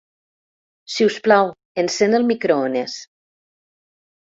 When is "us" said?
1.09-1.17